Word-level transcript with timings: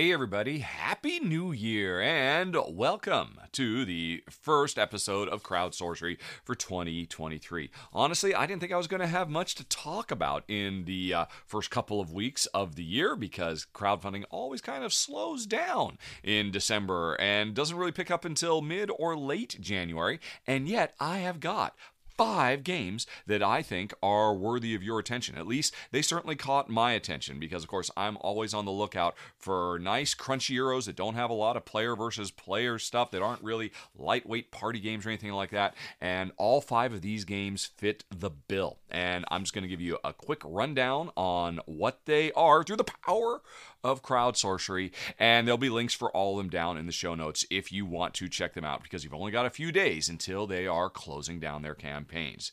Hey, 0.00 0.14
everybody, 0.14 0.60
Happy 0.60 1.20
New 1.20 1.52
Year 1.52 2.00
and 2.00 2.56
welcome 2.70 3.38
to 3.52 3.84
the 3.84 4.24
first 4.30 4.78
episode 4.78 5.28
of 5.28 5.42
Crowd 5.42 5.74
Sorcery 5.74 6.18
for 6.42 6.54
2023. 6.54 7.70
Honestly, 7.92 8.34
I 8.34 8.46
didn't 8.46 8.62
think 8.62 8.72
I 8.72 8.78
was 8.78 8.86
going 8.86 9.02
to 9.02 9.06
have 9.06 9.28
much 9.28 9.56
to 9.56 9.64
talk 9.64 10.10
about 10.10 10.44
in 10.48 10.86
the 10.86 11.12
uh, 11.12 11.24
first 11.44 11.70
couple 11.70 12.00
of 12.00 12.14
weeks 12.14 12.46
of 12.46 12.76
the 12.76 12.82
year 12.82 13.14
because 13.14 13.66
crowdfunding 13.74 14.24
always 14.30 14.62
kind 14.62 14.84
of 14.84 14.94
slows 14.94 15.44
down 15.44 15.98
in 16.24 16.50
December 16.50 17.16
and 17.20 17.52
doesn't 17.52 17.76
really 17.76 17.92
pick 17.92 18.10
up 18.10 18.24
until 18.24 18.62
mid 18.62 18.90
or 18.98 19.18
late 19.18 19.58
January. 19.60 20.18
And 20.46 20.66
yet, 20.66 20.94
I 20.98 21.18
have 21.18 21.40
got 21.40 21.74
five 22.20 22.62
games 22.62 23.06
that 23.26 23.42
I 23.42 23.62
think 23.62 23.94
are 24.02 24.34
worthy 24.34 24.74
of 24.74 24.82
your 24.82 24.98
attention. 24.98 25.38
At 25.38 25.46
least 25.46 25.74
they 25.90 26.02
certainly 26.02 26.36
caught 26.36 26.68
my 26.68 26.92
attention 26.92 27.40
because, 27.40 27.62
of 27.62 27.70
course, 27.70 27.90
I'm 27.96 28.18
always 28.20 28.52
on 28.52 28.66
the 28.66 28.70
lookout 28.70 29.14
for 29.38 29.78
nice, 29.80 30.14
crunchy 30.14 30.54
Euros 30.54 30.84
that 30.84 30.96
don't 30.96 31.14
have 31.14 31.30
a 31.30 31.32
lot 31.32 31.56
of 31.56 31.64
player 31.64 31.96
versus 31.96 32.30
player 32.30 32.78
stuff, 32.78 33.10
that 33.12 33.22
aren't 33.22 33.42
really 33.42 33.72
lightweight 33.96 34.50
party 34.50 34.80
games 34.80 35.06
or 35.06 35.08
anything 35.08 35.32
like 35.32 35.48
that. 35.52 35.74
And 35.98 36.32
all 36.36 36.60
five 36.60 36.92
of 36.92 37.00
these 37.00 37.24
games 37.24 37.70
fit 37.78 38.04
the 38.14 38.28
bill. 38.28 38.76
And 38.90 39.24
I'm 39.30 39.40
just 39.40 39.54
going 39.54 39.62
to 39.62 39.68
give 39.68 39.80
you 39.80 39.96
a 40.04 40.12
quick 40.12 40.42
rundown 40.44 41.12
on 41.16 41.58
what 41.64 42.00
they 42.04 42.32
are 42.32 42.62
through 42.62 42.76
the 42.76 42.84
power 42.84 43.40
of 43.82 44.02
crowd 44.02 44.36
sorcery. 44.36 44.92
And 45.18 45.46
there'll 45.46 45.58
be 45.58 45.70
links 45.70 45.94
for 45.94 46.10
all 46.10 46.38
of 46.38 46.44
them 46.44 46.50
down 46.50 46.76
in 46.76 46.86
the 46.86 46.92
show 46.92 47.14
notes 47.14 47.44
if 47.50 47.72
you 47.72 47.86
want 47.86 48.14
to 48.14 48.28
check 48.28 48.54
them 48.54 48.64
out 48.64 48.82
because 48.82 49.04
you've 49.04 49.14
only 49.14 49.32
got 49.32 49.46
a 49.46 49.50
few 49.50 49.72
days 49.72 50.08
until 50.08 50.46
they 50.46 50.66
are 50.66 50.90
closing 50.90 51.40
down 51.40 51.62
their 51.62 51.74
campaigns. 51.74 52.52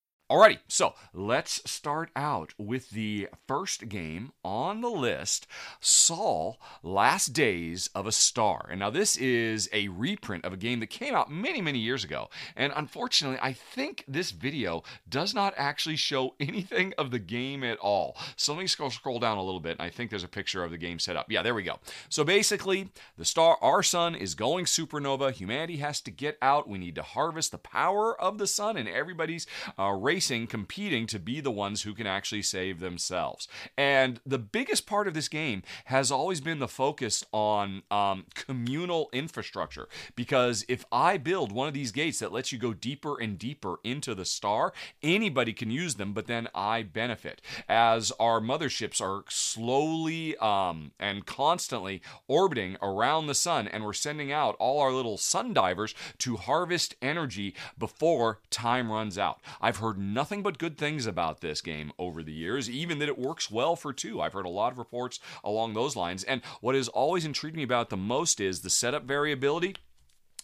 Alrighty, 0.31 0.59
so 0.69 0.93
let's 1.13 1.69
start 1.69 2.09
out 2.15 2.53
with 2.57 2.91
the 2.91 3.27
first 3.49 3.89
game 3.89 4.31
on 4.45 4.79
the 4.79 4.87
list 4.87 5.45
Sol 5.81 6.57
Last 6.81 7.33
Days 7.33 7.89
of 7.93 8.07
a 8.07 8.13
Star. 8.13 8.65
And 8.71 8.79
now, 8.79 8.89
this 8.89 9.17
is 9.17 9.67
a 9.73 9.89
reprint 9.89 10.45
of 10.45 10.53
a 10.53 10.57
game 10.57 10.79
that 10.79 10.87
came 10.87 11.13
out 11.13 11.29
many, 11.29 11.59
many 11.59 11.79
years 11.79 12.05
ago. 12.05 12.29
And 12.55 12.71
unfortunately, 12.73 13.39
I 13.41 13.51
think 13.51 14.05
this 14.07 14.31
video 14.31 14.83
does 15.09 15.33
not 15.33 15.53
actually 15.57 15.97
show 15.97 16.35
anything 16.39 16.93
of 16.97 17.11
the 17.11 17.19
game 17.19 17.65
at 17.65 17.77
all. 17.79 18.15
So 18.37 18.53
let 18.53 18.61
me 18.61 18.67
scroll, 18.67 18.89
scroll 18.89 19.19
down 19.19 19.37
a 19.37 19.43
little 19.43 19.59
bit. 19.59 19.79
And 19.79 19.81
I 19.81 19.89
think 19.89 20.11
there's 20.11 20.23
a 20.23 20.29
picture 20.29 20.63
of 20.63 20.71
the 20.71 20.77
game 20.77 20.99
set 20.99 21.17
up. 21.17 21.29
Yeah, 21.29 21.41
there 21.41 21.55
we 21.55 21.63
go. 21.63 21.79
So 22.07 22.23
basically, 22.23 22.87
the 23.17 23.25
star, 23.25 23.57
our 23.61 23.83
sun 23.83 24.15
is 24.15 24.33
going 24.35 24.63
supernova. 24.63 25.33
Humanity 25.33 25.75
has 25.79 25.99
to 25.99 26.09
get 26.09 26.37
out. 26.41 26.69
We 26.69 26.77
need 26.77 26.95
to 26.95 27.03
harvest 27.03 27.51
the 27.51 27.57
power 27.57 28.17
of 28.21 28.37
the 28.37 28.47
sun, 28.47 28.77
and 28.77 28.87
everybody's 28.87 29.45
uh, 29.77 29.89
racing 29.89 30.20
racing, 30.21 30.45
competing 30.45 31.07
to 31.07 31.17
be 31.17 31.41
the 31.41 31.49
ones 31.49 31.81
who 31.81 31.95
can 31.95 32.05
actually 32.05 32.43
save 32.43 32.79
themselves. 32.79 33.47
And 33.75 34.19
the 34.23 34.37
biggest 34.37 34.85
part 34.85 35.07
of 35.07 35.15
this 35.15 35.27
game 35.27 35.63
has 35.85 36.11
always 36.11 36.41
been 36.41 36.59
the 36.59 36.67
focus 36.67 37.25
on 37.31 37.81
um, 37.89 38.25
communal 38.35 39.09
infrastructure. 39.13 39.87
Because 40.15 40.63
if 40.69 40.85
I 40.91 41.17
build 41.17 41.51
one 41.51 41.67
of 41.67 41.73
these 41.73 41.91
gates 41.91 42.19
that 42.19 42.31
lets 42.31 42.51
you 42.51 42.59
go 42.59 42.71
deeper 42.71 43.19
and 43.19 43.39
deeper 43.39 43.79
into 43.83 44.13
the 44.13 44.23
star, 44.25 44.73
anybody 45.01 45.53
can 45.53 45.71
use 45.71 45.95
them, 45.95 46.13
but 46.13 46.27
then 46.27 46.47
I 46.53 46.83
benefit. 46.83 47.41
As 47.67 48.11
our 48.19 48.39
motherships 48.39 49.01
are 49.01 49.23
slowly 49.27 50.37
um, 50.37 50.91
and 50.99 51.25
constantly 51.25 52.03
orbiting 52.27 52.77
around 52.79 53.25
the 53.25 53.33
sun, 53.33 53.67
and 53.67 53.83
we're 53.83 53.93
sending 53.93 54.31
out 54.31 54.55
all 54.59 54.81
our 54.81 54.91
little 54.91 55.17
sun 55.17 55.51
divers 55.51 55.95
to 56.19 56.37
harvest 56.37 56.95
energy 57.01 57.55
before 57.75 58.39
time 58.51 58.91
runs 58.91 59.17
out. 59.17 59.39
I've 59.59 59.77
heard 59.77 59.97
nothing 60.13 60.43
but 60.43 60.57
good 60.57 60.77
things 60.77 61.05
about 61.05 61.41
this 61.41 61.61
game 61.61 61.91
over 61.97 62.23
the 62.23 62.33
years, 62.33 62.69
even 62.69 62.99
that 62.99 63.09
it 63.09 63.17
works 63.17 63.51
well 63.51 63.75
for 63.75 63.93
two. 63.93 64.21
I've 64.21 64.33
heard 64.33 64.45
a 64.45 64.49
lot 64.49 64.71
of 64.71 64.77
reports 64.77 65.19
along 65.43 65.73
those 65.73 65.95
lines. 65.95 66.23
And 66.23 66.41
what 66.61 66.75
has 66.75 66.87
always 66.87 67.25
intrigued 67.25 67.55
me 67.57 67.63
about 67.63 67.89
the 67.89 67.97
most 67.97 68.39
is 68.39 68.61
the 68.61 68.69
setup 68.69 69.03
variability 69.03 69.75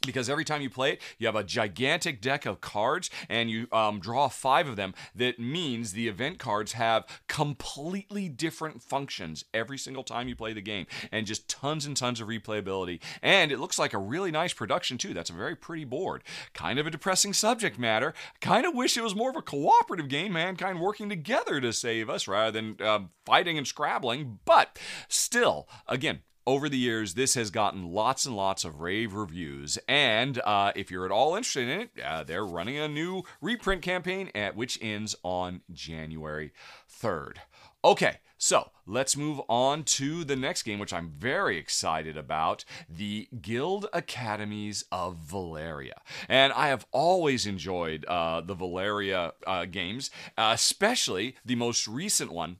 because 0.06 0.30
every 0.30 0.46
time 0.46 0.62
you 0.62 0.70
play 0.70 0.94
it, 0.94 1.02
you 1.18 1.28
have 1.28 1.36
a 1.36 1.44
gigantic 1.44 2.22
deck 2.22 2.46
of 2.46 2.62
cards 2.62 3.10
and 3.30 3.50
you 3.50 3.68
um, 3.72 4.00
draw 4.00 4.28
five 4.28 4.68
of 4.68 4.76
them. 4.76 4.94
That 5.16 5.40
means 5.40 5.92
the 5.92 6.08
event 6.08 6.40
cards 6.40 6.74
have 6.74 7.06
completely 7.28 8.30
different 8.30 8.82
functions 8.82 9.46
every 9.54 9.78
single 9.78 10.04
time 10.04 10.28
you 10.28 10.36
play 10.36 10.54
the 10.54 10.62
game 10.62 10.86
and 11.12 11.26
just 11.26 11.50
tons 11.50 11.86
and 11.86 11.96
tons 11.96 12.22
of 12.22 12.28
replayability. 12.28 13.02
And 13.22 13.52
it 13.52 13.60
looks 13.60 13.80
like 13.80 13.94
a 13.94 13.98
really 13.98 14.32
nice 14.32 14.54
production, 14.54 14.98
too. 14.98 15.14
That's 15.14 15.30
a 15.30 15.34
very 15.34 15.56
pretty 15.56 15.86
board. 15.86 16.24
Kind 16.54 16.80
of 16.80 16.88
a 16.88 16.92
depressing 16.92 17.34
subject 17.34 17.80
matter. 17.80 18.14
Kind 18.42 18.66
of 18.66 18.76
wish 18.76 18.98
it 18.98 19.04
was 19.04 19.16
more 19.16 19.30
of 19.30 19.36
a 19.36 19.42
cooperative 19.42 20.10
game, 20.10 20.34
mankind 20.34 20.80
working 20.80 21.10
together 21.10 21.60
to 21.62 21.74
save 21.74 22.10
us 22.10 22.28
rather 22.28 22.52
than 22.52 22.78
uh, 22.82 23.00
fighting 23.26 23.58
and 23.58 23.68
scrabbling. 23.68 24.40
But 24.46 24.80
still, 25.08 25.68
again, 25.88 26.22
over 26.48 26.70
the 26.70 26.78
years, 26.78 27.14
this 27.14 27.34
has 27.34 27.52
gotten 27.52 27.92
lots 27.92 28.26
and 28.26 28.36
lots 28.36 28.64
of 28.64 28.80
rave 28.80 29.14
reviews. 29.14 29.78
And 29.88 30.40
uh, 30.46 30.72
if 30.78 30.90
you're 30.90 31.06
at 31.06 31.12
all 31.12 31.36
interested 31.36 31.68
in 31.68 31.82
it, 31.82 31.90
uh, 32.04 32.24
they're 32.24 32.46
running 32.46 32.78
a 32.78 32.88
new 32.88 33.24
reprint 33.42 33.82
campaign 33.82 34.32
at 34.34 34.56
which 34.56 34.80
ends 34.82 35.14
on 35.24 35.62
January 35.74 36.54
3rd. 36.90 37.36
Okay, 37.84 38.20
so 38.38 38.72
let's 38.86 39.18
move 39.18 39.42
on 39.50 39.84
to 39.84 40.24
the 40.24 40.38
next 40.38 40.64
game, 40.64 40.80
which 40.80 40.94
I'm 40.94 41.10
very 41.10 41.58
excited 41.58 42.16
about 42.16 42.64
the 42.90 43.28
Guild 43.42 43.88
Academies 43.92 44.86
of 44.90 45.18
Valeria. 45.18 46.02
And 46.30 46.54
I 46.54 46.70
have 46.70 46.86
always 46.92 47.46
enjoyed 47.46 48.06
uh, 48.06 48.40
the 48.40 48.56
Valeria 48.56 49.34
uh, 49.46 49.66
games, 49.66 50.10
especially 50.38 51.36
the 51.44 51.56
most 51.56 51.90
recent 51.90 52.32
one 52.32 52.60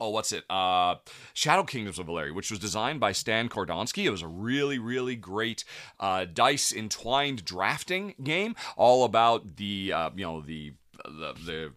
oh, 0.00 0.10
what's 0.10 0.32
it? 0.32 0.44
Uh, 0.48 0.96
Shadow 1.34 1.64
Kingdoms 1.64 1.98
of 1.98 2.06
Valeria, 2.06 2.32
which 2.32 2.50
was 2.50 2.58
designed 2.58 3.00
by 3.00 3.12
Stan 3.12 3.48
Kordonskiy. 3.48 4.04
It 4.04 4.10
was 4.10 4.22
a 4.22 4.28
really, 4.28 4.78
really 4.78 5.16
great 5.16 5.64
uh, 5.98 6.24
dice 6.32 6.72
entwined 6.72 7.44
drafting 7.44 8.14
game, 8.22 8.54
all 8.76 9.04
about 9.04 9.56
the 9.56 9.92
uh, 9.92 10.10
you 10.14 10.24
know 10.24 10.40
the 10.40 10.74
the, 11.04 11.34
the 11.44 11.72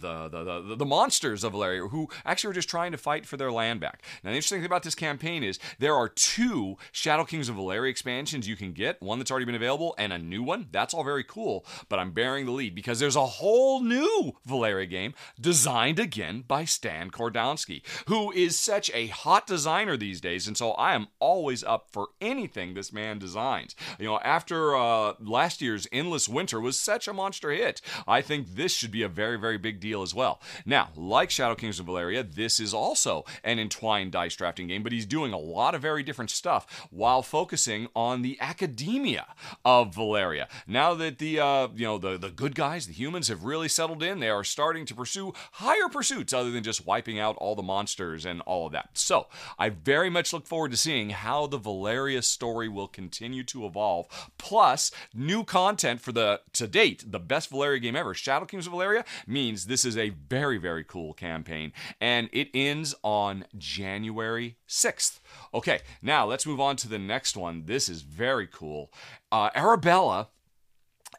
the, 0.00 0.28
the, 0.28 0.76
the, 0.76 0.86
monsters 0.86 1.44
of 1.44 1.52
Valeria 1.52 1.88
who 1.88 2.08
actually 2.24 2.50
are 2.50 2.54
just 2.54 2.68
trying 2.68 2.92
to 2.92 2.98
fight 2.98 3.26
for 3.26 3.36
their 3.36 3.52
land 3.52 3.80
back. 3.80 4.02
Now, 4.22 4.30
the 4.30 4.36
interesting 4.36 4.58
thing 4.58 4.66
about 4.66 4.82
this 4.82 4.94
campaign 4.94 5.42
is 5.42 5.58
there 5.78 5.94
are 5.94 6.08
two 6.08 6.76
Shadow 6.92 7.24
Kings 7.24 7.48
of 7.48 7.56
Valeria 7.56 7.90
expansions 7.90 8.48
you 8.48 8.56
can 8.56 8.72
get 8.72 9.02
one 9.02 9.18
that's 9.18 9.30
already 9.30 9.46
been 9.46 9.54
available 9.54 9.94
and 9.98 10.12
a 10.12 10.18
new 10.18 10.42
one. 10.42 10.68
That's 10.70 10.94
all 10.94 11.04
very 11.04 11.24
cool, 11.24 11.64
but 11.88 11.98
I'm 11.98 12.12
bearing 12.12 12.46
the 12.46 12.52
lead 12.52 12.74
because 12.74 13.00
there's 13.00 13.16
a 13.16 13.26
whole 13.26 13.82
new 13.82 14.36
Valeria 14.44 14.86
game 14.86 15.14
designed 15.40 15.98
again 15.98 16.44
by 16.46 16.64
Stan 16.64 17.10
Kordonskiy, 17.10 17.82
who 18.06 18.30
is 18.32 18.58
such 18.58 18.90
a 18.94 19.08
hot 19.08 19.46
designer 19.46 19.96
these 19.96 20.20
days. 20.20 20.46
And 20.46 20.56
so 20.56 20.72
I 20.72 20.94
am 20.94 21.08
always 21.18 21.64
up 21.64 21.88
for 21.90 22.08
anything 22.20 22.74
this 22.74 22.92
man 22.92 23.18
designs. 23.18 23.74
You 23.98 24.06
know, 24.06 24.18
after 24.20 24.76
uh, 24.76 25.14
last 25.20 25.60
year's 25.60 25.86
Endless 25.92 26.28
Winter 26.28 26.60
was 26.60 26.78
such 26.78 27.08
a 27.08 27.12
monster 27.12 27.50
hit, 27.50 27.80
I 28.06 28.22
think 28.22 28.54
this 28.54 28.72
should 28.72 28.90
be 28.90 29.02
a 29.02 29.08
very, 29.08 29.38
very 29.38 29.58
big 29.58 29.80
deal 29.80 29.85
deal 29.86 30.02
as 30.02 30.14
well. 30.14 30.40
Now, 30.64 30.88
like 30.96 31.30
Shadow 31.30 31.54
Kings 31.54 31.78
of 31.78 31.86
Valeria, 31.86 32.22
this 32.22 32.58
is 32.58 32.74
also 32.74 33.24
an 33.44 33.58
entwined 33.58 34.12
dice 34.12 34.34
drafting 34.34 34.66
game, 34.66 34.82
but 34.82 34.92
he's 34.92 35.06
doing 35.06 35.32
a 35.32 35.38
lot 35.38 35.74
of 35.74 35.82
very 35.82 36.02
different 36.02 36.30
stuff 36.30 36.88
while 36.90 37.22
focusing 37.22 37.88
on 37.94 38.22
the 38.22 38.36
academia 38.40 39.26
of 39.64 39.94
Valeria. 39.94 40.48
Now 40.66 40.94
that 40.94 41.18
the 41.18 41.38
uh, 41.40 41.68
you 41.74 41.86
know 41.86 41.98
the 41.98 42.18
the 42.18 42.30
good 42.30 42.54
guys, 42.54 42.86
the 42.86 42.92
humans, 42.92 43.28
have 43.28 43.44
really 43.44 43.68
settled 43.68 44.02
in, 44.02 44.20
they 44.20 44.28
are 44.28 44.44
starting 44.44 44.86
to 44.86 44.94
pursue 44.94 45.32
higher 45.52 45.88
pursuits 45.88 46.32
other 46.32 46.50
than 46.50 46.64
just 46.64 46.86
wiping 46.86 47.18
out 47.18 47.36
all 47.36 47.54
the 47.54 47.62
monsters 47.62 48.24
and 48.24 48.40
all 48.42 48.66
of 48.66 48.72
that. 48.72 48.90
So 48.94 49.28
I 49.58 49.68
very 49.68 50.10
much 50.10 50.32
look 50.32 50.46
forward 50.46 50.72
to 50.72 50.76
seeing 50.76 51.10
how 51.10 51.46
the 51.46 51.58
Valeria 51.58 52.22
story 52.22 52.68
will 52.68 52.88
continue 52.88 53.44
to 53.44 53.66
evolve. 53.66 54.06
Plus, 54.38 54.90
new 55.14 55.44
content 55.44 56.00
for 56.00 56.12
the 56.12 56.40
to 56.54 56.66
date 56.66 57.04
the 57.06 57.20
best 57.20 57.50
Valeria 57.50 57.78
game 57.78 57.96
ever, 57.96 58.14
Shadow 58.14 58.46
Kings 58.46 58.66
of 58.66 58.72
Valeria, 58.72 59.04
means 59.26 59.65
this 59.66 59.84
is 59.84 59.96
a 59.96 60.10
very, 60.10 60.58
very 60.58 60.84
cool 60.84 61.12
campaign, 61.12 61.72
and 62.00 62.28
it 62.32 62.48
ends 62.54 62.94
on 63.02 63.44
January 63.56 64.56
6th. 64.68 65.20
Okay, 65.54 65.80
now 66.02 66.26
let's 66.26 66.46
move 66.46 66.60
on 66.60 66.76
to 66.76 66.88
the 66.88 66.98
next 66.98 67.36
one. 67.36 67.64
This 67.66 67.88
is 67.88 68.02
very 68.02 68.46
cool. 68.46 68.92
Uh, 69.30 69.50
Arabella 69.54 70.28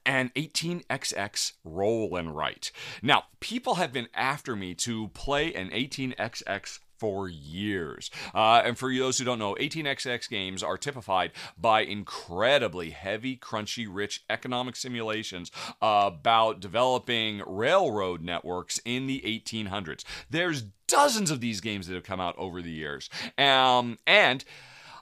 and 0.06 0.34
18xx 0.36 1.54
roll 1.64 2.16
and 2.16 2.36
write. 2.36 2.72
Now, 3.02 3.26
people 3.40 3.76
have 3.76 3.92
been 3.92 4.08
after 4.14 4.56
me 4.56 4.74
to 4.76 5.10
play 5.10 5.54
an 5.54 5.70
18xx 5.70 6.80
for 6.98 7.30
years. 7.30 8.10
Uh, 8.34 8.62
and 8.64 8.78
for 8.78 8.94
those 8.94 9.18
who 9.18 9.26
don't 9.26 9.40
know, 9.40 9.56
18xx 9.56 10.30
games 10.30 10.64
are 10.64 10.78
typified 10.78 11.32
by 11.58 11.82
incredibly 11.82 12.92
heavy, 12.92 13.38
crunchy, 13.38 13.88
rich 13.90 14.24
economic 14.30 14.76
simulations 14.76 15.52
about 15.82 16.60
developing 16.60 17.42
railroad 17.46 18.22
networks 18.22 18.80
in 18.86 19.08
the 19.08 19.22
1800s. 19.22 20.04
There's 20.30 20.64
dozens 20.88 21.32
of 21.32 21.42
these 21.42 21.62
games 21.62 21.88
that 21.88 21.94
have 21.94 22.04
come 22.04 22.20
out 22.20 22.36
over 22.38 22.62
the 22.62 22.72
years. 22.72 23.10
Um, 23.38 23.98
and 24.08 24.44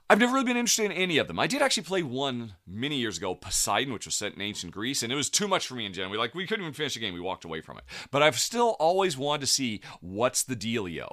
I've 0.07 0.19
never 0.19 0.33
really 0.33 0.45
been 0.45 0.57
interested 0.57 0.85
in 0.85 0.91
any 0.91 1.17
of 1.17 1.27
them. 1.27 1.39
I 1.39 1.47
did 1.47 1.63
actually 1.63 1.81
play 1.81 2.03
one 2.03 2.53
many 2.67 2.97
years 2.97 3.17
ago, 3.17 3.33
Poseidon, 3.33 3.91
which 3.91 4.05
was 4.05 4.13
set 4.13 4.35
in 4.35 4.41
ancient 4.41 4.71
Greece, 4.71 5.01
and 5.01 5.11
it 5.11 5.15
was 5.15 5.31
too 5.31 5.47
much 5.47 5.65
for 5.65 5.73
me 5.73 5.83
in 5.83 5.93
general. 5.93 6.11
We 6.11 6.17
like 6.19 6.35
we 6.35 6.45
couldn't 6.45 6.63
even 6.63 6.75
finish 6.75 6.93
the 6.93 6.99
game. 6.99 7.15
We 7.15 7.19
walked 7.19 7.43
away 7.43 7.61
from 7.61 7.79
it. 7.79 7.85
But 8.11 8.21
I've 8.21 8.37
still 8.37 8.75
always 8.79 9.17
wanted 9.17 9.41
to 9.41 9.47
see 9.47 9.81
what's 10.01 10.43
the 10.43 10.55
dealio. 10.55 11.07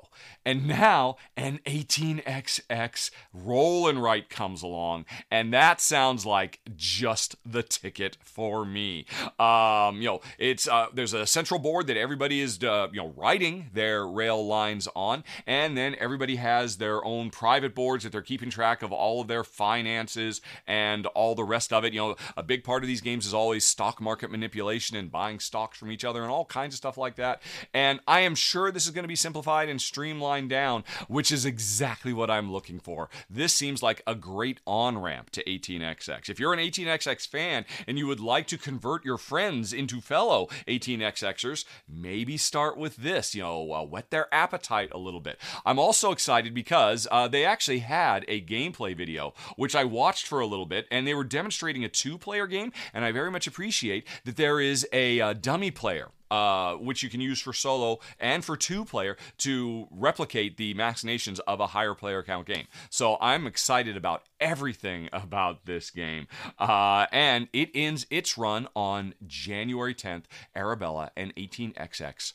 And 0.44 0.68
now 0.68 1.16
an 1.38 1.60
18xx 1.64 3.10
roll 3.32 3.88
and 3.88 4.02
write 4.02 4.28
comes 4.28 4.62
along, 4.62 5.06
and 5.30 5.54
that 5.54 5.80
sounds 5.80 6.26
like 6.26 6.60
just 6.76 7.36
the 7.46 7.62
ticket 7.62 8.18
for 8.22 8.66
me. 8.66 9.06
Um, 9.38 10.02
you 10.02 10.08
know, 10.08 10.20
it's 10.38 10.68
uh, 10.68 10.88
there's 10.92 11.14
a 11.14 11.26
central 11.26 11.58
board 11.58 11.86
that 11.86 11.96
everybody 11.96 12.42
is 12.42 12.62
uh, 12.62 12.88
you 12.92 13.00
know 13.00 13.14
writing 13.16 13.70
their 13.72 14.06
rail 14.06 14.46
lines 14.46 14.86
on, 14.94 15.24
and 15.46 15.78
then 15.78 15.96
everybody 15.98 16.36
has 16.36 16.76
their 16.76 17.02
own 17.06 17.30
private 17.30 17.74
boards 17.74 18.04
that 18.04 18.12
they're 18.12 18.20
keeping 18.20 18.50
track 18.50 18.81
of 18.82 18.92
all 18.92 19.20
of 19.20 19.28
their 19.28 19.44
finances 19.44 20.40
and 20.66 21.06
all 21.06 21.34
the 21.34 21.44
rest 21.44 21.72
of 21.72 21.84
it. 21.84 21.92
You 21.92 22.00
know, 22.00 22.16
a 22.36 22.42
big 22.42 22.64
part 22.64 22.82
of 22.82 22.88
these 22.88 23.00
games 23.00 23.26
is 23.26 23.34
always 23.34 23.64
stock 23.64 24.00
market 24.00 24.30
manipulation 24.30 24.96
and 24.96 25.10
buying 25.10 25.40
stocks 25.40 25.78
from 25.78 25.90
each 25.90 26.04
other 26.04 26.22
and 26.22 26.30
all 26.30 26.44
kinds 26.44 26.74
of 26.74 26.78
stuff 26.78 26.96
like 26.96 27.16
that. 27.16 27.42
And 27.72 28.00
I 28.06 28.20
am 28.20 28.34
sure 28.34 28.70
this 28.70 28.86
is 28.86 28.92
going 28.92 29.04
to 29.04 29.08
be 29.08 29.16
simplified 29.16 29.68
and 29.68 29.80
streamlined 29.80 30.50
down, 30.50 30.84
which 31.08 31.32
is 31.32 31.44
exactly 31.44 32.12
what 32.12 32.30
I'm 32.30 32.52
looking 32.52 32.80
for. 32.80 33.08
This 33.28 33.52
seems 33.52 33.82
like 33.82 34.02
a 34.06 34.14
great 34.14 34.60
on 34.66 34.98
ramp 34.98 35.30
to 35.30 35.44
18xx. 35.44 36.28
If 36.28 36.38
you're 36.38 36.52
an 36.52 36.58
18xx 36.58 37.28
fan 37.28 37.64
and 37.86 37.98
you 37.98 38.06
would 38.06 38.20
like 38.20 38.46
to 38.48 38.58
convert 38.58 39.04
your 39.04 39.18
friends 39.18 39.72
into 39.72 40.00
fellow 40.00 40.48
18xxers, 40.66 41.64
maybe 41.88 42.36
start 42.36 42.76
with 42.76 42.96
this, 42.96 43.34
you 43.34 43.42
know, 43.42 43.72
uh, 43.72 43.84
whet 43.84 44.10
their 44.10 44.32
appetite 44.32 44.90
a 44.92 44.98
little 44.98 45.20
bit. 45.20 45.38
I'm 45.64 45.78
also 45.78 46.12
excited 46.12 46.54
because 46.54 47.06
uh, 47.10 47.28
they 47.28 47.44
actually 47.44 47.80
had 47.80 48.24
a 48.28 48.40
game 48.40 48.71
gameplay 48.72 48.96
video, 48.96 49.34
which 49.56 49.74
I 49.74 49.84
watched 49.84 50.26
for 50.26 50.40
a 50.40 50.46
little 50.46 50.66
bit, 50.66 50.86
and 50.90 51.06
they 51.06 51.14
were 51.14 51.24
demonstrating 51.24 51.84
a 51.84 51.88
two 51.88 52.18
player 52.18 52.46
game. 52.46 52.72
And 52.94 53.04
I 53.04 53.12
very 53.12 53.30
much 53.30 53.46
appreciate 53.46 54.06
that 54.24 54.36
there 54.36 54.60
is 54.60 54.86
a 54.92 55.20
uh, 55.20 55.32
dummy 55.34 55.70
player 55.70 56.08
uh, 56.30 56.76
which 56.76 57.02
you 57.02 57.10
can 57.10 57.20
use 57.20 57.42
for 57.42 57.52
solo 57.52 57.98
and 58.18 58.42
for 58.42 58.56
two 58.56 58.86
player 58.86 59.18
to 59.36 59.86
replicate 59.90 60.56
the 60.56 60.72
machinations 60.72 61.40
of 61.40 61.60
a 61.60 61.68
higher 61.68 61.94
player 61.94 62.22
count 62.22 62.46
game. 62.46 62.66
So 62.88 63.18
I'm 63.20 63.46
excited 63.46 63.98
about 63.98 64.22
everything 64.40 65.10
about 65.12 65.66
this 65.66 65.90
game. 65.90 66.28
Uh, 66.58 67.06
and 67.12 67.48
it 67.52 67.68
ends 67.74 68.06
its 68.08 68.38
run 68.38 68.66
on 68.74 69.14
January 69.26 69.94
10th, 69.94 70.24
Arabella 70.56 71.10
and 71.16 71.34
18XX 71.36 72.32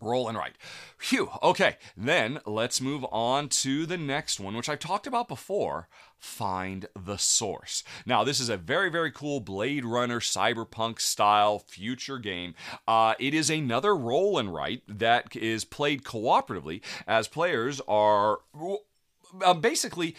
Roll 0.00 0.28
and 0.28 0.36
write. 0.36 0.56
Phew. 0.98 1.30
Okay, 1.42 1.76
then 1.96 2.38
let's 2.44 2.80
move 2.80 3.04
on 3.10 3.48
to 3.48 3.86
the 3.86 3.96
next 3.96 4.38
one, 4.38 4.54
which 4.54 4.68
I've 4.68 4.78
talked 4.78 5.06
about 5.06 5.26
before. 5.26 5.88
Find 6.18 6.86
the 6.94 7.16
source. 7.16 7.82
Now, 8.04 8.22
this 8.22 8.38
is 8.38 8.48
a 8.48 8.58
very, 8.58 8.90
very 8.90 9.10
cool 9.10 9.40
Blade 9.40 9.84
Runner 9.84 10.20
cyberpunk 10.20 11.00
style 11.00 11.58
future 11.58 12.18
game. 12.18 12.54
Uh, 12.86 13.14
it 13.18 13.32
is 13.32 13.48
another 13.48 13.96
roll 13.96 14.38
and 14.38 14.52
write 14.52 14.82
that 14.86 15.34
is 15.34 15.64
played 15.64 16.04
cooperatively 16.04 16.82
as 17.06 17.26
players 17.26 17.80
are 17.88 18.40
uh, 19.44 19.54
basically 19.54 20.14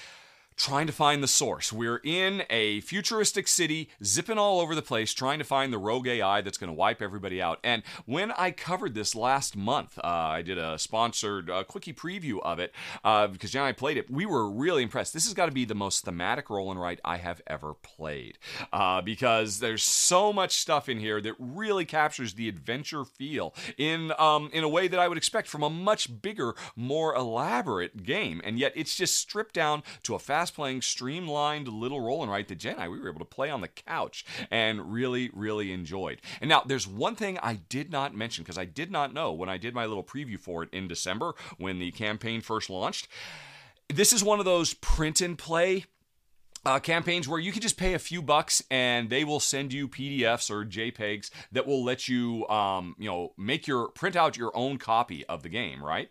trying 0.58 0.88
to 0.88 0.94
find 0.94 1.24
the 1.24 1.28
source. 1.28 1.72
We're 1.72 2.02
in 2.04 2.44
a 2.50 2.82
futuristic 2.82 3.48
city, 3.48 3.90
zipping 4.04 4.40
all 4.40 4.60
over 4.60 4.74
the 4.74 4.82
place, 4.82 5.14
trying 5.14 5.38
to 5.38 5.46
find 5.46 5.72
the 5.72 5.78
rogue 5.78 6.08
AI 6.08 6.42
that's 6.42 6.58
going 6.58 6.70
to 6.70 6.74
wipe 6.74 7.02
everybody 7.02 7.42
out. 7.42 7.60
And 7.64 7.84
when 8.06 8.32
I 8.32 8.52
covered 8.52 8.96
this 8.96 9.16
last 9.16 9.56
month, 9.56 10.00
uh, 10.00 10.08
I 10.08 10.42
did 10.42 10.58
a 10.58 10.80
sponsored 10.80 11.50
uh, 11.50 11.64
quickie 11.64 11.94
preview 11.94 12.40
of 12.42 12.60
it 12.60 12.74
uh, 13.04 13.28
because 13.28 13.52
Jen 13.52 13.62
and 13.62 13.70
I 13.70 13.72
played 13.72 13.98
it. 13.98 14.10
We 14.10 14.26
were 14.26 14.50
really 14.50 14.82
impressed. 14.84 15.14
This 15.14 15.26
has 15.26 15.34
got 15.36 15.46
to 15.46 15.52
be 15.52 15.64
the 15.66 15.76
most 15.76 16.04
thematic 16.04 16.50
roll 16.50 16.72
and 16.72 16.82
write 16.82 17.00
I 17.06 17.18
have 17.18 17.42
ever 17.46 17.76
played 17.76 18.40
uh, 18.74 19.02
because 19.02 19.60
there's 19.60 19.84
so 19.84 20.34
much 20.34 20.58
stuff 20.58 20.90
in 20.90 21.00
here 21.00 21.22
that 21.22 21.36
really 21.38 21.86
captures 21.86 22.34
the 22.34 22.50
adventure 22.50 23.06
feel 23.06 23.54
in 23.78 24.12
um, 24.18 24.50
in 24.52 24.64
a 24.64 24.70
way 24.70 24.88
that 24.88 25.00
I 25.00 25.08
would 25.08 25.18
expect 25.18 25.48
from 25.48 25.62
a 25.62 25.70
much 25.70 26.22
bigger, 26.22 26.56
more 26.76 27.16
elaborate 27.16 28.04
game. 28.04 28.42
And 28.44 28.58
yet 28.58 28.74
it's 28.76 28.96
just 28.96 29.18
stripped 29.18 29.54
down 29.54 29.84
to 30.04 30.16
a 30.16 30.20
fast 30.20 30.47
playing 30.52 30.82
streamlined 30.82 31.68
little 31.68 32.02
roll 32.02 32.22
and 32.22 32.32
write 32.32 32.48
that 32.48 32.58
Jen 32.58 32.74
and 32.74 32.84
I 32.84 32.90
we 32.90 33.00
were 33.00 33.10
able 33.10 33.20
to 33.20 33.26
play 33.26 33.50
on 33.50 33.62
the 33.62 33.68
couch 33.68 34.26
and 34.52 34.92
really, 34.92 35.30
really 35.34 35.72
enjoyed. 35.72 36.22
And 36.42 36.50
now 36.50 36.64
there's 36.66 36.88
one 36.88 37.16
thing 37.16 37.38
I 37.42 37.56
did 37.56 37.92
not 37.92 38.16
mention 38.16 38.44
because 38.44 38.58
I 38.58 38.66
did 38.66 38.92
not 38.92 39.14
know 39.14 39.32
when 39.34 39.50
I 39.50 39.58
did 39.58 39.74
my 39.74 39.86
little 39.86 40.04
preview 40.04 40.40
for 40.40 40.64
it 40.64 40.70
in 40.72 40.88
December 40.88 41.34
when 41.58 41.80
the 41.80 41.92
campaign 41.92 42.42
first 42.42 42.70
launched. 42.70 43.08
This 43.90 44.12
is 44.12 44.24
one 44.24 44.40
of 44.40 44.46
those 44.46 44.74
print 44.74 45.22
and 45.22 45.38
play 45.38 45.86
uh, 46.68 46.80
campaigns 46.80 47.28
where 47.30 47.40
you 47.40 47.54
can 47.54 47.62
just 47.62 47.78
pay 47.78 47.94
a 47.94 48.00
few 48.00 48.22
bucks 48.22 48.62
and 48.70 49.10
they 49.10 49.24
will 49.24 49.40
send 49.40 49.72
you 49.72 49.88
PDFs 49.88 50.52
or 50.52 50.66
JPEGs 50.66 51.30
that 51.54 51.66
will 51.66 51.84
let 51.84 52.10
you, 52.10 52.46
um, 52.50 52.94
you 53.00 53.10
know, 53.10 53.34
make 53.38 53.68
your 53.68 53.88
print 53.88 54.18
out 54.18 54.36
your 54.36 54.52
own 54.56 54.78
copy 54.78 55.26
of 55.28 55.44
the 55.44 55.50
game, 55.50 55.82
right? 55.82 56.10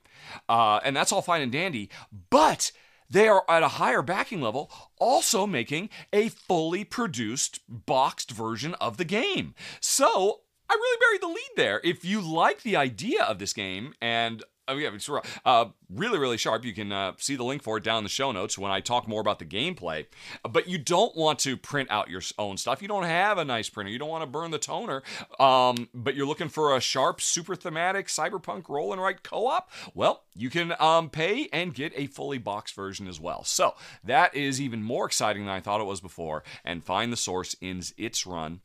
Uh, 0.49 0.81
and 0.83 0.97
that's 0.97 1.13
all 1.13 1.21
fine 1.21 1.43
and 1.43 1.53
dandy, 1.53 1.91
but 2.31 2.73
they 3.09 3.29
are 3.29 3.45
at 3.49 3.63
a 3.63 3.69
higher 3.69 4.03
backing 4.03 4.41
level, 4.41 4.71
also 4.99 5.47
making 5.47 5.91
a 6.13 6.29
fully 6.29 6.85
produced, 6.85 7.61
boxed 7.69 8.31
version 8.31 8.75
of 8.75 8.97
the 8.97 9.05
game. 9.05 9.55
So 9.81 10.41
I 10.69 10.75
really 10.75 10.99
buried 11.01 11.23
the 11.23 11.35
lead 11.35 11.51
there. 11.57 11.81
If 11.85 12.05
you 12.05 12.21
like 12.21 12.63
the 12.63 12.77
idea 12.77 13.23
of 13.23 13.39
this 13.39 13.53
game 13.53 13.95
and 14.01 14.43
Oh 14.69 14.77
yeah, 14.77 14.91
it's 14.93 15.09
uh, 15.45 15.67
really 15.89 16.19
really 16.19 16.37
sharp. 16.37 16.65
You 16.65 16.73
can 16.73 16.91
uh, 16.93 17.13
see 17.19 17.37
the 17.37 17.45
link 17.45 17.63
for 17.63 17.77
it 17.77 17.85
down 17.85 17.99
in 17.99 18.05
the 18.05 18.11
show 18.11 18.33
notes 18.33 18.59
when 18.59 18.73
I 18.73 18.81
talk 18.81 19.07
more 19.07 19.21
about 19.21 19.39
the 19.39 19.45
gameplay. 19.45 20.07
But 20.49 20.69
you 20.69 20.79
don't 20.79 21.17
want 21.17 21.39
to 21.41 21.57
print 21.57 21.91
out 21.91 22.11
your 22.11 22.23
own 22.39 22.57
stuff. 22.57 22.83
You 22.83 22.89
don't 22.89 23.05
have 23.05 23.39
a 23.39 23.45
nice 23.45 23.69
printer. 23.69 23.91
You 23.91 23.99
don't 23.99 24.09
want 24.09 24.23
to 24.23 24.27
burn 24.27 24.51
the 24.51 24.59
toner. 24.59 25.03
Um, 25.39 25.89
but 25.95 26.15
you're 26.15 26.27
looking 26.27 26.49
for 26.49 26.77
a 26.77 26.81
sharp, 26.81 27.21
super 27.21 27.55
thematic 27.55 28.09
cyberpunk 28.09 28.69
roll 28.69 28.93
and 28.93 29.01
write 29.01 29.23
co-op. 29.23 29.71
Well, 29.95 30.25
you 30.35 30.51
can 30.51 30.75
um, 30.81 31.11
pay 31.11 31.49
and 31.53 31.75
get 31.75 31.93
a 31.97 32.07
fully 32.07 32.39
boxed 32.39 32.75
version 32.75 33.07
as 33.07 33.21
well. 33.21 33.45
So 33.45 33.75
that 34.03 34.35
is 34.35 34.61
even 34.61 34.83
more 34.83 35.07
exciting 35.07 35.47
than 35.47 35.55
I 35.55 35.61
thought 35.61 35.81
it 35.81 35.85
was 35.85 36.01
before. 36.01 36.43
And 36.65 36.85
find 36.85 37.13
the 37.13 37.17
source 37.17 37.55
ends 37.63 37.95
its 37.97 38.27
run 38.27 38.61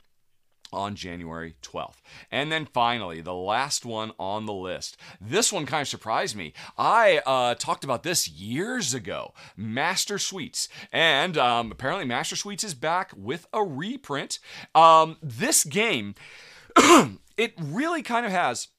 on 0.72 0.96
January 0.96 1.56
12th. 1.62 1.98
And 2.32 2.52
then 2.52 2.66
finally, 2.66 3.22
the 3.22 3.34
last 3.34 3.86
one 3.86 4.12
on 4.20 4.46
the 4.46 4.54
list. 4.54 4.98
This 5.20 5.52
one 5.52 5.66
kind 5.66 5.82
of 5.82 5.88
surprised 5.88 6.36
me. 6.36 6.54
I 6.78 7.22
uh, 7.26 7.56
talked 7.56 7.84
about 7.84 8.04
this 8.04 8.28
years 8.28 8.94
ago 8.94 9.34
Master 9.56 10.18
Suites. 10.18 10.68
And 10.92 11.38
um, 11.38 11.72
apparently, 11.72 12.06
Master 12.06 12.36
Suites 12.36 12.64
is 12.64 12.74
back 12.74 13.12
with 13.16 13.48
a 13.54 13.64
reprint. 13.64 14.40
Um, 14.76 15.18
this 15.22 15.64
game, 15.64 16.16
it 17.38 17.54
really 17.58 18.04
kind 18.04 18.26
of 18.26 18.32
has 18.32 18.70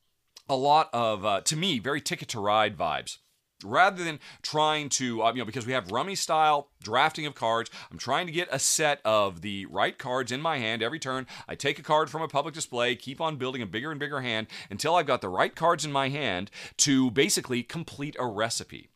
a 0.48 0.56
lot 0.56 0.90
of, 0.92 1.24
uh, 1.24 1.40
to 1.42 1.56
me, 1.56 1.78
very 1.78 2.00
Ticket 2.00 2.28
to 2.28 2.40
Ride 2.40 2.76
vibes 2.76 3.18
rather 3.64 4.04
than 4.04 4.20
trying 4.42 4.88
to, 4.90 5.22
uh, 5.22 5.32
you 5.32 5.38
know, 5.38 5.44
because 5.44 5.66
we 5.66 5.72
have 5.72 5.90
rummy 5.90 6.14
style 6.14 6.68
drafting 6.82 7.26
of 7.26 7.34
cards, 7.34 7.70
I'm 7.90 7.98
trying 7.98 8.26
to 8.26 8.32
get 8.32 8.48
a 8.50 8.58
set 8.58 9.00
of 9.04 9.42
the 9.42 9.66
right 9.66 9.96
cards 9.96 10.32
in 10.32 10.40
my 10.40 10.58
hand 10.58 10.82
every 10.82 10.98
turn. 10.98 11.26
I 11.48 11.54
take 11.54 11.78
a 11.78 11.82
card 11.82 12.10
from 12.10 12.22
a 12.22 12.28
public 12.28 12.54
display, 12.54 12.96
keep 12.96 13.20
on 13.20 13.36
building 13.36 13.62
a 13.62 13.66
bigger 13.66 13.90
and 13.90 14.00
bigger 14.00 14.20
hand 14.20 14.46
until 14.70 14.94
I've 14.94 15.06
got 15.06 15.20
the 15.20 15.28
right 15.28 15.54
cards 15.54 15.84
in 15.84 15.92
my 15.92 16.08
hand 16.08 16.50
to 16.78 17.10
basically 17.10 17.62
complete 17.62 18.16
a 18.18 18.26
recipe 18.26 18.91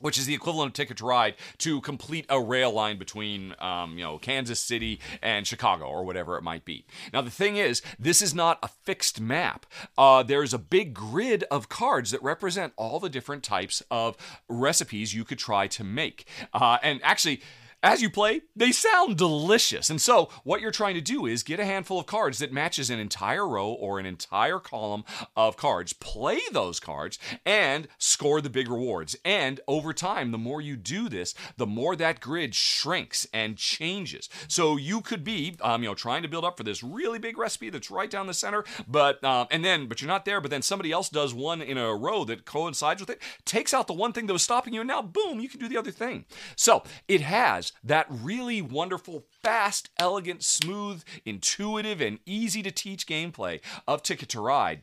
which 0.00 0.18
is 0.18 0.26
the 0.26 0.34
equivalent 0.34 0.70
of 0.70 0.74
Ticket 0.74 0.98
to 0.98 1.06
Ride, 1.06 1.34
to 1.58 1.80
complete 1.80 2.26
a 2.28 2.40
rail 2.40 2.72
line 2.72 2.98
between, 2.98 3.54
um, 3.58 3.96
you 3.96 4.04
know, 4.04 4.18
Kansas 4.18 4.60
City 4.60 5.00
and 5.22 5.46
Chicago 5.46 5.86
or 5.86 6.04
whatever 6.04 6.36
it 6.36 6.42
might 6.42 6.64
be. 6.64 6.84
Now, 7.12 7.20
the 7.20 7.30
thing 7.30 7.56
is, 7.56 7.82
this 7.98 8.22
is 8.22 8.34
not 8.34 8.58
a 8.62 8.68
fixed 8.68 9.20
map. 9.20 9.66
Uh, 9.96 10.22
there's 10.22 10.54
a 10.54 10.58
big 10.58 10.94
grid 10.94 11.44
of 11.50 11.68
cards 11.68 12.10
that 12.10 12.22
represent 12.22 12.72
all 12.76 12.98
the 12.98 13.08
different 13.08 13.42
types 13.42 13.82
of 13.90 14.16
recipes 14.48 15.14
you 15.14 15.24
could 15.24 15.38
try 15.38 15.66
to 15.68 15.84
make. 15.84 16.26
Uh, 16.52 16.78
and 16.82 17.00
actually, 17.02 17.40
as 17.82 18.02
you 18.02 18.10
play, 18.10 18.42
they 18.54 18.72
sound 18.72 19.16
delicious. 19.16 19.88
And 19.88 20.00
so, 20.00 20.28
what 20.44 20.60
you're 20.60 20.70
trying 20.70 20.94
to 20.94 21.00
do 21.00 21.24
is 21.26 21.42
get 21.42 21.60
a 21.60 21.64
handful 21.64 21.98
of 21.98 22.06
cards 22.06 22.38
that 22.38 22.52
matches 22.52 22.90
an 22.90 22.98
entire 22.98 23.48
row 23.48 23.68
or 23.72 23.98
an 23.98 24.06
entire 24.06 24.58
column 24.58 25.04
of 25.34 25.56
cards, 25.56 25.92
play 25.94 26.40
those 26.52 26.78
cards, 26.78 27.18
and 27.46 27.88
score 27.96 28.40
the 28.40 28.50
big 28.50 28.68
rewards. 28.68 29.16
And 29.24 29.60
over 29.66 29.92
time, 29.92 30.30
the 30.30 30.38
more 30.38 30.60
you 30.60 30.76
do 30.76 31.08
this, 31.08 31.34
the 31.56 31.66
more 31.66 31.96
that 31.96 32.20
grid 32.20 32.54
shrinks 32.54 33.26
and 33.32 33.56
changes. 33.56 34.28
So 34.46 34.76
you 34.76 35.00
could 35.00 35.24
be, 35.24 35.56
um, 35.62 35.82
you 35.82 35.88
know, 35.88 35.94
trying 35.94 36.22
to 36.22 36.28
build 36.28 36.44
up 36.44 36.58
for 36.58 36.64
this 36.64 36.82
really 36.82 37.18
big 37.18 37.38
recipe 37.38 37.70
that's 37.70 37.90
right 37.90 38.10
down 38.10 38.26
the 38.26 38.34
center, 38.34 38.64
but 38.86 39.22
um, 39.24 39.46
and 39.50 39.64
then, 39.64 39.86
but 39.86 40.00
you're 40.00 40.08
not 40.08 40.24
there. 40.26 40.40
But 40.40 40.50
then 40.50 40.62
somebody 40.62 40.92
else 40.92 41.08
does 41.08 41.32
one 41.32 41.62
in 41.62 41.78
a 41.78 41.94
row 41.94 42.24
that 42.24 42.44
coincides 42.44 43.00
with 43.00 43.10
it, 43.10 43.22
takes 43.44 43.72
out 43.72 43.86
the 43.86 43.94
one 43.94 44.12
thing 44.12 44.26
that 44.26 44.32
was 44.32 44.42
stopping 44.42 44.74
you, 44.74 44.80
and 44.80 44.88
now 44.88 45.00
boom, 45.00 45.40
you 45.40 45.48
can 45.48 45.60
do 45.60 45.68
the 45.68 45.78
other 45.78 45.90
thing. 45.90 46.26
So 46.56 46.82
it 47.08 47.22
has 47.22 47.69
that 47.82 48.06
really 48.08 48.62
wonderful, 48.62 49.24
fast, 49.42 49.90
elegant, 49.98 50.42
smooth, 50.44 51.02
intuitive, 51.24 52.00
and 52.00 52.18
easy 52.26 52.62
to 52.62 52.70
teach 52.70 53.06
gameplay 53.06 53.60
of 53.86 54.02
Ticket 54.02 54.28
to 54.30 54.40
Ride. 54.40 54.82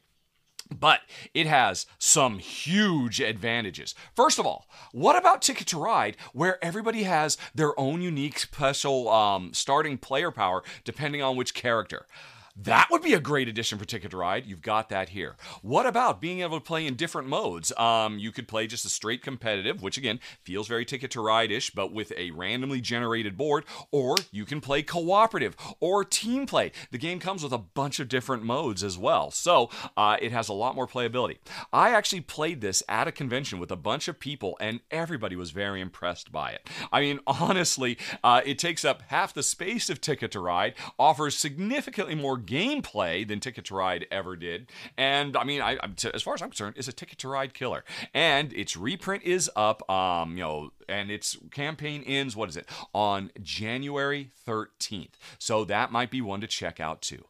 But 0.70 1.02
it 1.34 1.48
has 1.48 1.86
some 1.98 2.40
huge 2.40 3.22
advantages. 3.22 3.96
First 4.14 4.38
of 4.38 4.46
all, 4.46 4.68
what 4.92 5.18
about 5.18 5.42
Ticket 5.42 5.68
to 5.68 5.78
Ride, 5.80 6.18
where 6.34 6.64
everybody 6.64 7.04
has 7.04 7.38
their 7.56 7.80
own 7.80 8.02
unique 8.02 8.40
special 8.40 9.08
um, 9.10 9.54
starting 9.54 9.98
player 9.98 10.32
power 10.32 10.64
depending 10.84 11.22
on 11.22 11.38
which 11.38 11.54
character? 11.54 12.06
That 12.64 12.88
would 12.90 13.04
be 13.04 13.14
a 13.14 13.20
great 13.20 13.48
addition 13.48 13.78
for 13.78 13.86
Ticket 13.86 14.10
to 14.12 14.18
Ride. 14.18 14.48
You've 14.48 14.64
got 14.64 14.90
that 14.90 15.10
here. 15.10 15.36
What 15.62 15.86
about 15.86 16.20
being 16.20 16.42
able 16.42 16.60
to 16.60 16.66
play 16.66 16.88
in 16.88 16.96
different 16.96 17.28
modes? 17.28 17.72
Um, 17.78 18.18
you 18.18 18.32
could 18.32 18.48
play 18.48 18.66
just 18.66 18.84
a 18.84 18.90
straight 18.90 19.22
competitive, 19.22 19.84
which 19.84 19.96
again 19.96 20.20
feels 20.42 20.68
very 20.68 20.84
Ticket 20.84 21.12
to 21.12 21.22
Ride 21.22 21.52
ish, 21.52 21.70
but 21.70 21.94
with 21.94 22.12
a 22.18 22.32
randomly 22.32 22.82
generated 22.82 23.38
board, 23.38 23.64
or 23.92 24.16
you 24.32 24.44
can 24.44 24.60
play 24.60 24.82
cooperative 24.82 25.56
or 25.80 26.04
team 26.04 26.48
play. 26.48 26.72
The 26.90 26.98
game 26.98 27.20
comes 27.20 27.44
with 27.44 27.54
a 27.54 27.60
bunch 27.60 28.00
of 28.00 28.10
different 28.10 28.42
modes 28.42 28.84
as 28.84 28.98
well, 28.98 29.30
so 29.30 29.70
uh, 29.96 30.18
it 30.20 30.32
has 30.32 30.50
a 30.50 30.54
lot 30.54 30.74
more 30.74 30.88
playability. 30.88 31.38
I 31.72 31.92
actually 31.92 32.22
played 32.22 32.62
this 32.62 32.82
at 32.90 33.08
a 33.08 33.12
convention 33.12 33.60
with 33.60 33.72
a 33.72 33.76
bunch 33.76 34.08
of 34.08 34.20
people, 34.20 34.58
and 34.60 34.80
everybody 34.90 35.36
was 35.36 35.52
very 35.52 35.80
impressed 35.80 36.32
by 36.32 36.54
it. 36.54 36.68
I 36.92 37.02
mean, 37.02 37.20
honestly, 37.28 38.00
uh, 38.24 38.42
it 38.44 38.58
takes 38.58 38.84
up 38.84 39.04
half 39.10 39.32
the 39.32 39.44
space 39.44 39.92
of 39.92 40.02
Ticket 40.02 40.32
to 40.32 40.40
Ride, 40.40 40.74
offers 40.98 41.38
significantly 41.38 42.16
more 42.16 42.47
gameplay 42.48 43.28
than 43.28 43.40
Ticket 43.40 43.66
to 43.66 43.76
Ride 43.76 44.08
ever 44.10 44.36
did. 44.36 44.72
And 44.98 45.36
I 45.36 45.44
mean, 45.44 45.62
I, 45.62 45.78
as 46.14 46.24
far 46.24 46.34
as 46.34 46.42
I'm 46.42 46.50
concerned, 46.50 46.78
is 46.78 46.88
a 46.88 46.94
Ticket 46.94 47.20
to 47.20 47.28
Ride 47.28 47.54
killer. 47.54 47.84
And 48.14 48.54
its 48.54 48.76
reprint 48.78 49.24
is 49.24 49.50
up. 49.56 49.88
Um, 49.90 50.38
you 50.38 50.44
know, 50.44 50.72
and 50.90 51.12
its 51.12 51.38
campaign 51.52 52.04
ends. 52.06 52.36
What 52.36 52.50
is 52.50 52.58
it 52.58 52.68
on 52.94 53.32
January 53.42 54.32
13th? 54.48 55.14
So 55.38 55.66
that 55.66 55.92
might 55.92 56.12
be 56.12 56.22
one 56.22 56.42
to 56.42 56.48
check 56.48 56.80
out 56.80 57.02
too. 57.02 57.26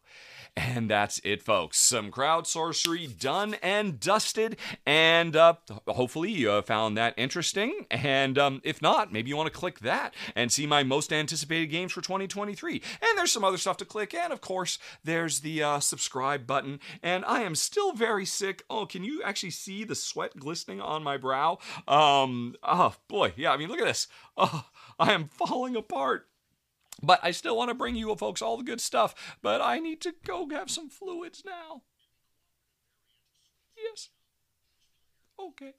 And 0.58 0.90
that's 0.90 1.22
it, 1.24 1.44
folks. 1.44 1.78
Some 1.78 2.10
crowd 2.10 2.48
sorcery 2.48 3.06
done 3.06 3.58
and 3.62 4.00
dusted. 4.00 4.58
And 4.88 5.36
uh, 5.36 5.54
hopefully 5.88 6.32
you 6.32 6.64
found 6.64 6.98
that 6.98 7.14
interesting. 7.16 7.86
And 7.92 8.40
um, 8.40 8.62
if 8.64 8.82
not, 8.82 9.14
maybe 9.14 9.30
you 9.30 9.38
want 9.38 9.54
to 9.54 9.58
click 9.58 9.82
that 9.82 10.16
and 10.36 10.52
see 10.52 10.66
my 10.66 10.82
most 10.82 11.14
anticipated 11.14 11.68
games 11.68 11.92
for 11.92 12.02
2023. 12.02 12.82
And 13.04 13.18
there's 13.18 13.32
some 13.32 13.44
other 13.44 13.60
stuff 13.60 13.78
to 13.78 13.86
click. 13.86 14.16
And 14.16 14.34
of 14.34 14.42
course, 14.42 14.80
there's 15.04 15.42
the 15.42 15.62
uh, 15.62 15.80
subscribe 15.80 16.48
button. 16.48 16.80
And 17.04 17.24
I 17.26 17.44
am 17.44 17.54
still 17.54 17.94
very 17.94 18.26
sick. 18.26 18.64
Oh, 18.68 18.88
can 18.88 19.04
you 19.04 19.22
actually 19.22 19.52
see 19.52 19.84
the 19.84 19.94
sweat 19.94 20.38
glistening 20.40 20.82
on 20.82 21.04
my 21.04 21.18
brow? 21.18 21.60
Um, 21.88 22.56
oh, 22.64 22.96
boy. 23.08 23.34
Yeah, 23.36 23.52
I 23.52 23.58
mean, 23.58 23.70
look 23.70 23.80
at 23.80 23.86
this. 23.86 24.08
Oh, 24.36 24.66
I 25.00 25.12
am 25.14 25.28
falling 25.28 25.76
apart. 25.76 26.28
But 27.01 27.20
I 27.24 27.32
still 27.32 27.56
want 27.56 27.70
to 27.70 27.75
bring 27.75 27.96
you 27.96 28.16
folks 28.16 28.42
all 28.42 28.58
the 28.58 28.63
good 28.63 28.82
stuff. 28.82 29.38
But 29.42 29.62
I 29.62 29.80
need 29.80 30.01
to 30.01 30.13
go 30.25 30.48
have 30.50 30.72
some 30.72 30.89
fluids 30.89 31.44
now. 31.46 31.84
Yes. 33.77 34.10
Okay. 35.39 35.74